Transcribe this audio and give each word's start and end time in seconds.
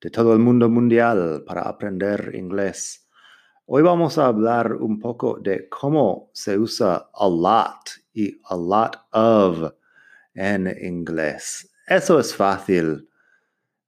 de 0.00 0.10
todo 0.10 0.32
el 0.32 0.38
mundo 0.38 0.68
mundial 0.68 1.42
para 1.46 1.62
aprender 1.62 2.32
inglés. 2.34 3.08
Hoy 3.66 3.82
vamos 3.82 4.18
a 4.18 4.26
hablar 4.26 4.74
un 4.74 5.00
poco 5.00 5.38
de 5.40 5.68
cómo 5.68 6.30
se 6.32 6.58
usa 6.58 7.08
a 7.12 7.28
lot 7.28 7.90
y 8.12 8.40
a 8.44 8.56
lot 8.56 8.96
of 9.12 9.72
en 10.34 10.72
inglés. 10.82 11.72
Eso 11.86 12.20
es 12.20 12.34
fácil. 12.34 13.08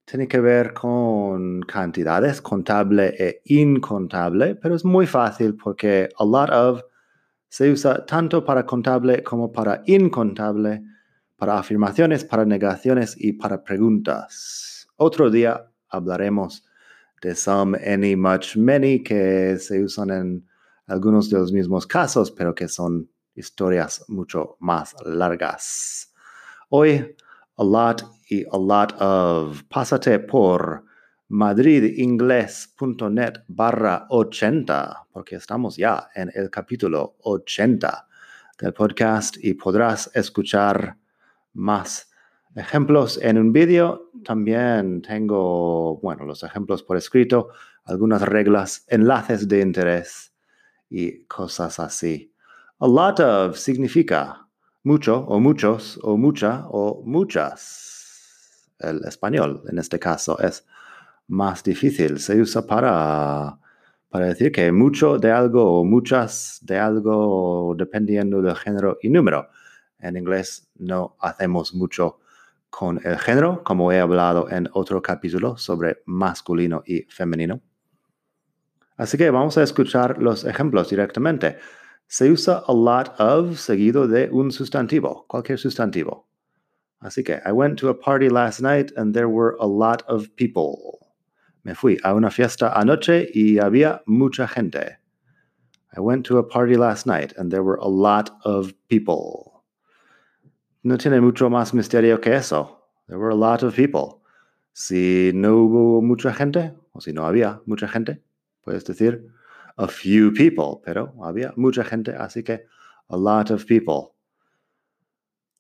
Tiene 0.05 0.27
que 0.27 0.41
ver 0.41 0.73
con 0.73 1.61
cantidades, 1.61 2.41
contable 2.41 3.15
e 3.19 3.43
incontable, 3.45 4.55
pero 4.55 4.75
es 4.75 4.85
muy 4.85 5.07
fácil 5.07 5.55
porque 5.55 6.09
a 6.19 6.25
lot 6.25 6.51
of 6.51 6.83
se 7.49 7.71
usa 7.71 8.05
tanto 8.07 8.45
para 8.45 8.65
contable 8.65 9.23
como 9.23 9.53
para 9.53 9.83
incontable, 9.87 10.83
para 11.37 11.59
afirmaciones, 11.59 12.25
para 12.25 12.45
negaciones 12.45 13.15
y 13.19 13.35
para 13.35 13.63
preguntas. 13.63 14.89
Otro 14.97 15.31
día 15.31 15.71
hablaremos 15.91 16.65
de 17.21 17.35
some, 17.35 17.77
any, 17.85 18.17
much, 18.17 18.57
many, 18.57 19.03
que 19.03 19.59
se 19.59 19.83
usan 19.83 20.11
en 20.11 20.47
algunos 20.87 21.29
de 21.31 21.39
los 21.39 21.53
mismos 21.53 21.87
casos, 21.87 22.31
pero 22.31 22.55
que 22.55 22.69
son 22.69 23.11
historias 23.35 24.05
mucho 24.09 24.57
más 24.61 24.95
largas. 25.05 26.13
Hoy, 26.71 27.17
a 27.57 27.65
lot 27.65 28.05
y 28.29 28.45
a 28.45 28.59
lot 28.59 28.95
of. 29.01 29.65
Pásate 29.65 30.21
por 30.21 30.85
madridingles.net 31.29 33.41
barra 33.49 34.07
80, 34.09 35.09
porque 35.13 35.37
estamos 35.37 35.77
ya 35.77 36.09
en 36.15 36.31
el 36.35 36.49
capítulo 36.51 37.17
80 37.21 38.09
del 38.59 38.73
podcast 38.73 39.37
y 39.43 39.55
podrás 39.55 40.11
escuchar 40.15 40.97
más 41.53 42.08
ejemplos 42.55 43.19
en 43.23 43.39
un 43.39 43.53
vídeo. 43.53 44.11
También 44.25 45.03
tengo, 45.03 45.99
bueno, 46.01 46.25
los 46.25 46.43
ejemplos 46.43 46.83
por 46.83 46.97
escrito, 46.97 47.49
algunas 47.85 48.23
reglas, 48.23 48.85
enlaces 48.89 49.49
de 49.49 49.61
interés 49.61 50.35
y 50.91 51.25
cosas 51.25 51.79
así. 51.79 52.33
A 52.81 52.87
lot 52.87 53.21
of 53.21 53.57
significa 53.57 54.49
mucho 54.85 55.21
o 55.27 55.41
muchos 55.41 55.99
o 56.03 56.17
mucha 56.17 56.67
o 56.69 57.03
muchas. 57.05 58.71
El 58.79 59.05
español 59.05 59.63
en 59.69 59.79
este 59.79 59.99
caso 59.99 60.39
es 60.39 60.65
más 61.27 61.63
difícil. 61.65 62.19
Se 62.21 62.41
usa 62.41 62.67
para, 62.67 63.59
para 64.09 64.27
decir 64.27 64.53
que 64.53 64.71
mucho 64.73 65.19
de 65.19 65.31
algo 65.31 65.81
o 65.81 65.85
muchas 65.85 66.61
de 66.63 66.79
algo 66.79 67.75
dependiendo 67.77 68.41
del 68.41 68.57
género 68.57 68.99
y 69.03 69.09
número. 69.11 69.49
En 69.99 70.17
inglés 70.17 70.71
no 70.77 71.17
hacemos 71.21 71.75
mucho 71.75 72.21
con 72.71 73.01
el 73.05 73.19
género, 73.19 73.63
como 73.65 73.93
he 73.93 74.01
hablado 74.01 74.51
en 74.51 74.69
otro 74.73 75.03
capítulo 75.03 75.57
sobre 75.57 76.03
masculino 76.07 76.83
y 76.87 77.03
femenino. 77.09 77.61
Así 78.97 79.17
que 79.17 79.31
vamos 79.31 79.57
a 79.59 79.63
escuchar 79.63 80.19
los 80.21 80.45
ejemplos 80.45 80.91
directamente. 80.91 81.59
Se 82.07 82.31
usa 82.31 82.63
a 82.67 82.73
lot 82.73 83.15
of 83.21 83.59
seguido 83.59 84.09
de 84.09 84.29
un 84.31 84.51
sustantivo, 84.51 85.27
cualquier 85.29 85.59
sustantivo. 85.59 86.27
Así 87.01 87.23
que, 87.23 87.41
I 87.47 87.53
went 87.53 87.79
to 87.79 87.91
a 87.91 87.95
party 87.95 88.29
last 88.29 88.61
night 88.61 88.93
and 88.97 89.15
there 89.15 89.29
were 89.29 89.57
a 89.61 89.67
lot 89.67 90.03
of 90.09 90.35
people. 90.37 90.99
Me 91.65 91.75
fui 91.75 91.99
a 92.03 92.13
una 92.15 92.31
fiesta 92.31 92.73
anoche 92.75 93.29
y 93.33 93.59
había 93.59 94.03
mucha 94.07 94.49
gente. 94.49 94.99
I 95.97 96.01
went 96.01 96.27
to 96.27 96.39
a 96.39 96.43
party 96.43 96.77
last 96.77 97.07
night 97.07 97.33
and 97.37 97.53
there 97.53 97.63
were 97.63 97.79
a 97.81 97.89
lot 97.89 98.31
of 98.45 98.73
people. 98.89 99.48
No 100.83 100.97
tiene 100.97 101.21
mucho 101.21 101.51
más 101.51 101.75
misterio 101.75 102.21
que 102.21 102.35
eso. 102.35 102.79
There 103.07 103.19
were 103.19 103.31
a 103.31 103.37
lot 103.37 103.63
of 103.63 103.75
people. 103.75 104.23
Si 104.73 105.33
no 105.35 105.57
hubo 105.57 106.03
mucha 106.03 106.33
gente, 106.33 106.73
o 106.93 107.01
si 107.01 107.13
no 107.13 107.25
había 107.27 107.61
mucha 107.67 107.89
gente, 107.89 108.23
puedes 108.65 108.85
decir 108.85 109.27
a 109.77 109.89
few 109.89 110.33
people, 110.33 110.81
pero 110.85 111.15
había 111.23 111.53
mucha 111.57 111.85
gente, 111.85 112.13
así 112.13 112.45
que 112.45 112.65
a 113.09 113.17
lot 113.17 113.51
of 113.51 113.67
people. 113.67 114.15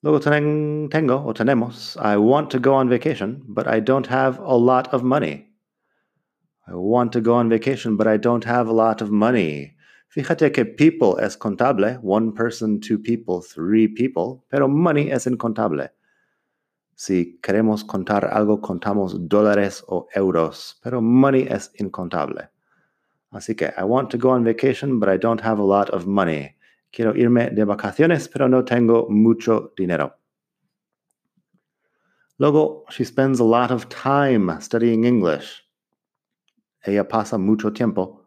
Luego 0.03 0.21
ten, 0.21 0.89
tengo 0.91 1.25
o 1.27 1.35
tenemos, 1.35 1.97
I 1.97 2.17
want 2.17 2.51
to 2.51 2.61
go 2.61 2.75
on 2.75 2.89
vacation, 2.89 3.43
but 3.49 3.67
I 3.67 3.81
don't 3.81 4.07
have 4.07 4.39
a 4.39 4.55
lot 4.55 4.93
of 4.93 5.03
money. 5.03 5.49
I 6.69 6.75
want 6.75 7.13
to 7.15 7.21
go 7.21 7.35
on 7.35 7.49
vacation, 7.49 7.97
but 7.97 8.07
I 8.07 8.19
don't 8.19 8.45
have 8.45 8.69
a 8.69 8.73
lot 8.73 9.01
of 9.01 9.11
money. 9.11 9.75
Fíjate 10.11 10.51
que 10.53 10.65
people 10.65 11.23
es 11.23 11.37
contable, 11.37 11.99
one 12.03 12.33
person, 12.33 12.81
two 12.81 12.99
people, 12.99 13.43
three 13.43 13.87
people, 13.87 14.43
pero 14.49 14.67
money 14.67 15.11
es 15.11 15.27
incontable. 15.27 15.91
Si 16.95 17.39
queremos 17.43 17.85
contar 17.85 18.25
algo, 18.25 18.61
contamos 18.61 19.29
dólares 19.29 19.85
o 19.87 20.09
euros, 20.15 20.81
pero 20.83 21.03
money 21.03 21.47
es 21.49 21.71
incontable. 21.79 22.49
Así 23.31 23.55
que, 23.55 23.67
I 23.77 23.85
want 23.85 24.11
to 24.11 24.19
go 24.19 24.31
on 24.31 24.45
vacation, 24.45 24.99
but 24.99 25.11
I 25.11 25.19
don't 25.19 25.43
have 25.43 25.59
a 25.59 25.63
lot 25.63 25.91
of 25.91 26.07
money. 26.07 26.57
Quiero 26.91 27.15
irme 27.15 27.51
de 27.51 27.65
vacaciones, 27.65 28.29
pero 28.29 28.49
no 28.49 28.65
tengo 28.65 29.07
mucho 29.11 29.75
dinero. 29.77 30.15
Luego, 32.39 32.85
she 32.89 33.05
spends 33.05 33.41
a 33.41 33.45
lot 33.45 33.71
of 33.71 33.91
time 33.91 34.59
studying 34.61 35.05
English. 35.05 35.67
Ella 36.87 37.07
pasa 37.07 37.37
mucho 37.37 37.71
tiempo 37.73 38.18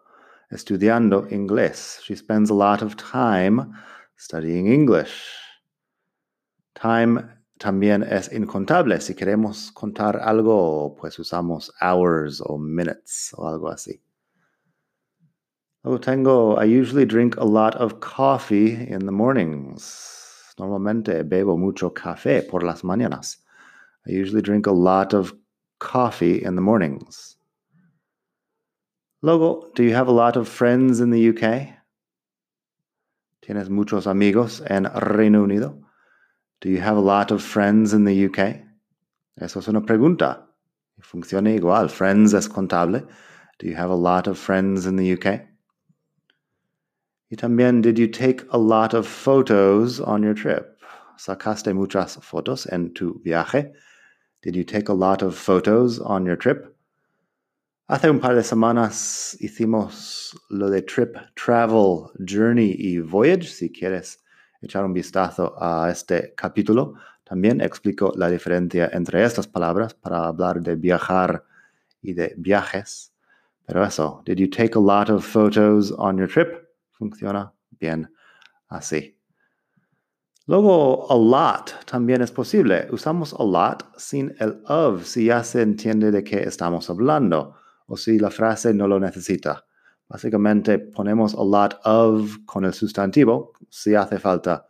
estudiando 0.51 1.27
inglés. 1.31 1.99
She 2.03 2.15
spends 2.15 2.49
a 2.49 2.53
lot 2.53 2.81
of 2.81 2.95
time 2.95 3.73
studying 4.17 4.67
English. 4.67 5.39
Time 6.75 7.23
también 7.59 8.03
es 8.03 8.31
incontable. 8.31 8.99
Si 8.99 9.13
queremos 9.13 9.71
contar 9.71 10.17
algo, 10.17 10.95
pues 10.99 11.17
usamos 11.19 11.71
hours 11.81 12.41
o 12.41 12.57
minutes 12.57 13.33
o 13.37 13.47
algo 13.47 13.69
así. 13.69 14.01
Luego 15.83 15.99
tengo, 15.99 16.57
I 16.59 16.65
usually 16.65 17.05
drink 17.05 17.37
a 17.37 17.45
lot 17.45 17.75
of 17.75 17.99
coffee 17.99 18.87
in 18.87 19.05
the 19.05 19.11
mornings. 19.11 20.53
Normalmente 20.59 21.23
bebo 21.23 21.57
mucho 21.57 21.91
café 21.91 22.47
por 22.47 22.61
las 22.61 22.83
mañanas. 22.83 23.37
I 24.05 24.11
usually 24.11 24.41
drink 24.41 24.67
a 24.67 24.71
lot 24.71 25.13
of 25.13 25.33
coffee 25.79 26.43
in 26.43 26.55
the 26.55 26.61
mornings. 26.61 27.37
Luego, 29.23 29.69
do 29.75 29.83
you 29.83 29.93
have 29.93 30.07
a 30.07 30.11
lot 30.11 30.35
of 30.35 30.47
friends 30.47 30.99
in 30.99 31.11
the 31.11 31.29
UK? 31.29 31.75
¿Tienes 33.43 33.69
muchos 33.69 34.07
amigos 34.07 34.61
en 34.67 34.85
Reino 34.85 35.43
Unido? 35.43 35.83
Do 36.59 36.69
you 36.69 36.79
have 36.79 36.97
a 36.97 37.01
lot 37.01 37.31
of 37.31 37.43
friends 37.43 37.93
in 37.93 38.03
the 38.03 38.25
UK? 38.25 38.61
Eso 39.39 39.59
es 39.59 39.67
una 39.67 39.81
pregunta. 39.81 40.47
Funciona 41.01 41.55
igual. 41.55 41.89
Friends 41.89 42.33
es 42.33 42.47
contable. 42.47 43.07
Do 43.59 43.67
you 43.67 43.75
have 43.75 43.91
a 43.91 43.95
lot 43.95 44.27
of 44.27 44.39
friends 44.39 44.87
in 44.87 44.95
the 44.95 45.13
UK? 45.13 45.41
Y 47.29 47.37
también, 47.37 47.81
did 47.81 47.99
you 47.99 48.07
take 48.07 48.43
a 48.51 48.57
lot 48.57 48.93
of 48.95 49.07
photos 49.07 49.99
on 49.99 50.23
your 50.23 50.33
trip? 50.33 50.79
¿Sacaste 51.17 51.73
muchas 51.73 52.17
fotos 52.17 52.65
en 52.71 52.93
tu 52.93 53.21
viaje? 53.23 53.71
Did 54.41 54.55
you 54.55 54.63
take 54.63 54.89
a 54.89 54.93
lot 54.93 55.21
of 55.21 55.35
photos 55.35 55.99
on 55.99 56.25
your 56.25 56.35
trip? 56.35 56.70
Hace 57.91 58.09
un 58.09 58.21
par 58.21 58.35
de 58.35 58.41
semanas 58.41 59.35
hicimos 59.41 60.33
lo 60.47 60.69
de 60.69 60.81
Trip, 60.81 61.13
Travel, 61.35 62.05
Journey 62.25 62.73
y 62.79 62.99
Voyage. 62.99 63.49
Si 63.49 63.69
quieres 63.69 64.23
echar 64.61 64.85
un 64.85 64.93
vistazo 64.93 65.53
a 65.61 65.91
este 65.91 66.33
capítulo, 66.33 66.93
también 67.25 67.59
explico 67.59 68.13
la 68.15 68.29
diferencia 68.29 68.89
entre 68.93 69.21
estas 69.25 69.45
palabras 69.45 69.93
para 69.93 70.23
hablar 70.23 70.61
de 70.61 70.77
viajar 70.77 71.43
y 72.01 72.13
de 72.13 72.33
viajes. 72.37 73.11
Pero 73.65 73.83
eso, 73.83 74.23
did 74.25 74.37
you 74.37 74.49
take 74.49 74.71
a 74.77 74.79
lot 74.79 75.09
of 75.09 75.25
photos 75.25 75.93
on 75.97 76.17
your 76.17 76.29
trip? 76.29 76.47
Funciona 76.91 77.51
bien 77.77 78.09
así. 78.69 79.17
Luego, 80.47 81.11
a 81.11 81.17
lot 81.17 81.73
también 81.85 82.21
es 82.21 82.31
posible. 82.31 82.87
Usamos 82.89 83.33
a 83.33 83.43
lot 83.43 83.83
sin 83.97 84.33
el 84.39 84.63
of 84.69 85.03
si 85.03 85.25
ya 85.25 85.43
se 85.43 85.61
entiende 85.61 86.09
de 86.09 86.23
qué 86.23 86.43
estamos 86.43 86.89
hablando 86.89 87.57
o 87.91 87.97
si 87.97 88.17
la 88.17 88.29
frase 88.29 88.73
no 88.73 88.87
lo 88.87 88.99
necesita. 88.99 89.65
Básicamente 90.07 90.79
ponemos 90.79 91.33
a 91.33 91.43
lot 91.43 91.77
of 91.83 92.37
con 92.45 92.63
el 92.63 92.73
sustantivo 92.73 93.51
si 93.69 93.95
hace 93.95 94.17
falta 94.17 94.65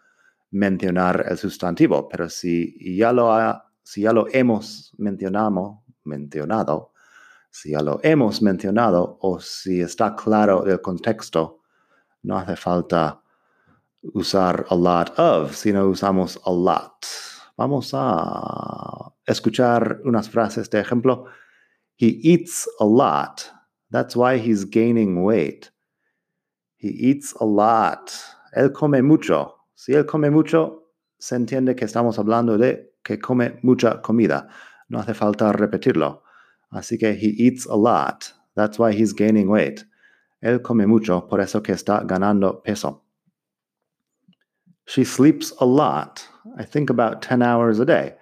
mencionar 0.50 1.25
el 1.29 1.38
sustantivo, 1.38 2.09
pero 2.09 2.29
si 2.29 2.73
ya 2.97 3.13
lo, 3.13 3.31
ha, 3.31 3.71
si 3.83 4.01
ya 4.01 4.12
lo 4.12 4.25
hemos 4.31 4.94
mencionado, 4.97 5.83
mencionado, 6.03 6.94
Si 7.53 7.71
ya 7.71 7.81
lo 7.81 8.00
hemos 8.01 8.41
mencionado 8.41 9.18
o 9.21 9.39
si 9.39 9.81
está 9.81 10.15
claro 10.15 10.62
del 10.63 10.79
contexto, 10.79 11.59
no 12.24 12.38
hace 12.38 12.56
falta 12.56 13.21
usar 14.13 14.65
a 14.69 14.75
lot 14.75 15.19
of, 15.19 15.53
sino 15.53 15.85
usamos 15.85 16.39
a 16.45 16.51
lot. 16.51 17.06
Vamos 17.57 17.91
a 17.94 19.13
escuchar 19.25 20.00
unas 20.06 20.29
frases 20.29 20.69
de 20.69 20.79
ejemplo. 20.79 21.25
He 22.01 22.19
eats 22.24 22.68
a 22.80 22.83
lot. 22.83 23.51
That's 23.92 24.15
why 24.15 24.39
he's 24.39 24.65
gaining 24.65 25.21
weight. 25.21 25.69
He 26.77 26.88
eats 26.88 27.31
a 27.39 27.45
lot. 27.45 28.12
Él 28.57 28.74
come 28.74 29.03
mucho. 29.03 29.53
Si 29.75 29.94
él 29.94 30.07
come 30.07 30.31
mucho, 30.31 30.80
se 31.19 31.36
entiende 31.36 31.77
que 31.77 31.86
estamos 31.86 32.18
hablando 32.18 32.57
de 32.57 32.86
que 33.03 33.18
come 33.18 33.59
mucha 33.62 34.01
comida. 34.01 34.50
No 34.89 34.98
hace 34.98 35.13
falta 35.13 35.53
repetirlo. 35.53 36.21
Así 36.74 37.00
que 37.00 37.13
he 37.13 37.36
eats 37.38 37.68
a 37.68 37.75
lot. 37.75 38.33
That's 38.56 38.80
why 38.80 38.94
he's 38.94 39.13
gaining 39.13 39.48
weight. 39.48 39.86
Él 40.44 40.63
come 40.63 40.88
mucho, 40.88 41.30
por 41.30 41.39
eso 41.39 41.62
que 41.62 41.75
está 41.75 42.03
ganando 42.03 42.63
peso. 42.63 43.03
She 44.88 45.03
sleeps 45.03 45.53
a 45.59 45.65
lot. 45.68 46.27
I 46.57 46.63
think 46.63 46.89
about 46.89 47.21
10 47.21 47.44
hours 47.44 47.80
a 47.80 47.86
day. 47.86 48.15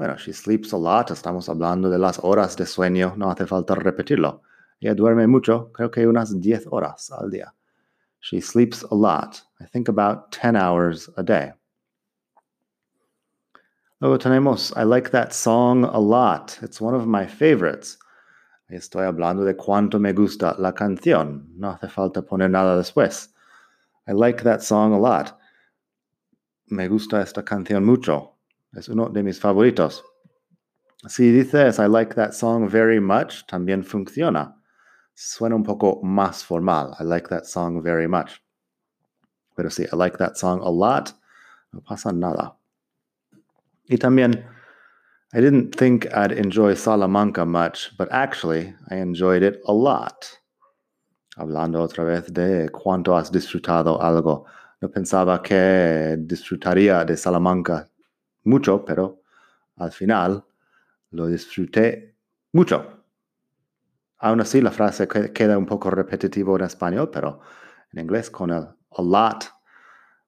Bueno, 0.00 0.16
she 0.16 0.32
sleeps 0.32 0.72
a 0.72 0.78
lot. 0.78 1.10
Estamos 1.10 1.50
hablando 1.50 1.90
de 1.90 1.98
las 1.98 2.18
horas 2.24 2.56
de 2.56 2.64
sueño. 2.64 3.12
No 3.18 3.30
hace 3.30 3.46
falta 3.46 3.74
repetirlo. 3.74 4.40
Ella 4.80 4.94
duerme 4.94 5.26
mucho, 5.26 5.70
creo 5.74 5.90
que 5.90 6.06
unas 6.06 6.40
10 6.40 6.68
horas 6.70 7.10
al 7.10 7.28
día. 7.28 7.52
She 8.20 8.40
sleeps 8.40 8.82
a 8.90 8.94
lot. 8.94 9.42
I 9.60 9.66
think 9.66 9.90
about 9.90 10.30
10 10.32 10.56
hours 10.56 11.10
a 11.18 11.22
day. 11.22 11.52
Luego 14.00 14.16
tenemos, 14.16 14.72
I 14.74 14.84
like 14.84 15.10
that 15.10 15.34
song 15.34 15.84
a 15.84 16.00
lot. 16.00 16.58
It's 16.62 16.80
one 16.80 16.94
of 16.94 17.06
my 17.06 17.26
favorites. 17.26 17.98
Estoy 18.70 19.04
hablando 19.04 19.44
de 19.44 19.54
cuánto 19.54 20.00
me 20.00 20.14
gusta 20.14 20.56
la 20.58 20.72
canción. 20.72 21.44
No 21.58 21.72
hace 21.72 21.88
falta 21.90 22.22
poner 22.22 22.48
nada 22.48 22.78
después. 22.78 23.34
I 24.08 24.12
like 24.12 24.42
that 24.44 24.62
song 24.62 24.94
a 24.94 24.98
lot. 24.98 25.38
Me 26.70 26.88
gusta 26.88 27.20
esta 27.20 27.42
canción 27.42 27.84
mucho. 27.84 28.29
Es 28.72 28.88
uno 28.88 29.08
de 29.08 29.22
mis 29.22 29.40
favoritos. 29.40 30.04
Si 31.08 31.32
dices 31.32 31.78
I 31.78 31.86
like 31.86 32.14
that 32.14 32.34
song 32.34 32.68
very 32.68 33.00
much, 33.00 33.46
también 33.46 33.84
funciona. 33.84 34.54
Suena 35.14 35.56
un 35.56 35.64
poco 35.64 36.00
más 36.02 36.44
formal. 36.44 36.94
I 37.00 37.04
like 37.04 37.28
that 37.30 37.46
song 37.46 37.82
very 37.82 38.06
much. 38.06 38.42
Pero 39.56 39.70
sí, 39.70 39.86
I 39.92 39.96
like 39.96 40.18
that 40.18 40.36
song 40.36 40.60
a 40.62 40.70
lot. 40.70 41.12
No 41.72 41.80
pasa 41.80 42.12
nada. 42.12 42.56
Y 43.88 43.96
también, 43.96 44.44
I 45.32 45.40
didn't 45.40 45.74
think 45.74 46.06
I'd 46.14 46.32
enjoy 46.32 46.74
Salamanca 46.74 47.44
much, 47.44 47.90
but 47.98 48.08
actually, 48.12 48.74
I 48.90 48.96
enjoyed 48.96 49.42
it 49.42 49.60
a 49.66 49.72
lot. 49.72 50.26
Hablando 51.36 51.82
otra 51.82 52.04
vez 52.04 52.32
de 52.32 52.68
cuánto 52.70 53.16
has 53.16 53.30
disfrutado 53.30 54.00
algo. 54.00 54.46
No 54.80 54.88
pensaba 54.88 55.42
que 55.42 56.16
disfrutaría 56.18 57.04
de 57.04 57.16
Salamanca 57.16 57.89
mucho, 58.44 58.84
pero 58.84 59.22
al 59.76 59.92
final 59.92 60.44
lo 61.10 61.26
disfruté 61.26 62.16
mucho. 62.52 63.04
Aún 64.18 64.40
así, 64.40 64.60
la 64.60 64.70
frase 64.70 65.08
queda 65.08 65.56
un 65.56 65.66
poco 65.66 65.90
repetitivo 65.90 66.56
en 66.56 66.64
español, 66.64 67.10
pero 67.10 67.40
en 67.92 68.00
inglés 68.00 68.30
con 68.30 68.50
el 68.50 68.68
a 68.92 69.02
lot 69.02 69.44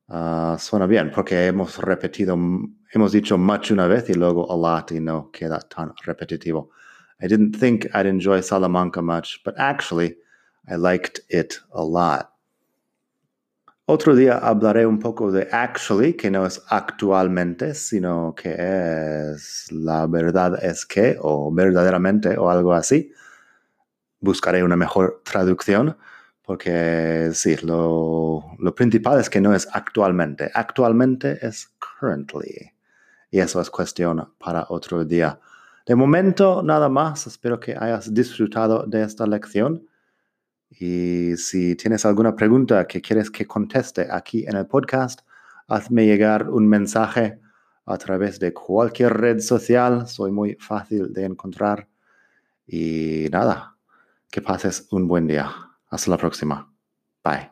uh, 0.09 0.59
suena 0.59 0.87
bien, 0.87 1.11
porque 1.11 1.47
hemos 1.47 1.79
repetido, 1.79 2.35
hemos 2.93 3.13
dicho 3.13 3.37
much 3.37 3.71
una 3.71 3.87
vez 3.87 4.09
y 4.09 4.15
luego 4.15 4.51
a 4.51 4.57
lot 4.57 4.93
y 4.93 5.01
no 5.01 5.31
queda 5.31 5.59
tan 5.61 5.93
repetitivo. 6.05 6.71
I 7.21 7.29
didn't 7.29 7.57
think 7.59 7.87
I'd 7.95 8.07
enjoy 8.07 8.41
Salamanca 8.41 9.03
much, 9.03 9.43
but 9.45 9.55
actually, 9.59 10.17
I 10.69 10.77
liked 10.77 11.21
it 11.29 11.61
a 11.73 11.85
lot. 11.85 12.32
Otro 13.95 14.17
día 14.17 14.39
hablaré 14.39 14.87
un 14.87 14.99
poco 14.99 15.31
de 15.31 15.49
actually, 15.53 16.15
que 16.15 16.31
no 16.31 16.47
es 16.47 16.63
actualmente, 16.69 17.75
sino 17.75 18.35
que 18.35 18.55
es 18.57 19.71
la 19.71 20.07
verdad 20.07 20.65
es 20.65 20.87
que, 20.87 21.19
o 21.21 21.53
verdaderamente, 21.53 22.39
o 22.39 22.49
algo 22.49 22.73
así. 22.73 23.13
Buscaré 24.19 24.65
una 24.65 24.77
mejor 24.77 25.21
traducción, 25.23 25.99
porque 26.41 27.33
sí, 27.35 27.59
lo, 27.63 28.57
lo 28.59 28.75
principal 28.75 29.21
es 29.21 29.29
que 29.29 29.43
no 29.43 29.55
es 29.55 29.69
actualmente. 29.71 30.51
Actualmente 30.55 31.39
es 31.47 31.71
currently. 31.79 32.73
Y 33.31 33.41
eso 33.41 33.61
es 33.61 33.69
cuestión 33.69 34.33
para 34.39 34.65
otro 34.71 35.05
día. 35.05 35.39
De 35.85 35.95
momento, 35.95 36.63
nada 36.63 36.89
más. 36.89 37.27
Espero 37.27 37.61
que 37.61 37.77
hayas 37.79 38.15
disfrutado 38.15 38.87
de 38.87 39.03
esta 39.03 39.27
lección. 39.27 39.87
Y 40.79 41.37
si 41.37 41.77
tienes 41.77 42.05
alguna 42.07 42.35
pregunta 42.35 42.87
que 42.87 43.01
quieres 43.01 43.31
que 43.31 43.47
conteste 43.47 44.09
aquí 44.11 44.45
en 44.47 44.57
el 44.57 44.67
podcast, 44.67 45.21
hazme 45.69 46.07
llegar 46.07 46.49
un 46.49 46.67
mensaje 46.67 47.41
a 47.85 47.99
través 47.99 48.39
de 48.39 48.53
cualquier 48.53 49.13
red 49.13 49.41
social. 49.41 50.09
Soy 50.09 50.31
muy 50.31 50.57
fácil 50.61 51.13
de 51.13 51.25
encontrar. 51.25 51.89
Y 52.67 53.27
nada, 53.31 53.77
que 54.31 54.41
pases 54.41 54.87
un 54.91 55.09
buen 55.09 55.27
día. 55.27 55.51
Hasta 55.91 56.11
la 56.11 56.17
próxima. 56.17 56.73
Bye. 57.23 57.52